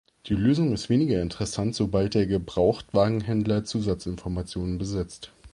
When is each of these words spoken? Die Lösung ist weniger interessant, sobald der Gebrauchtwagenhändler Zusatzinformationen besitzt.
Die 0.25 0.33
Lösung 0.33 0.73
ist 0.73 0.89
weniger 0.89 1.21
interessant, 1.21 1.75
sobald 1.75 2.15
der 2.15 2.25
Gebrauchtwagenhändler 2.25 3.65
Zusatzinformationen 3.65 4.79
besitzt. 4.79 5.31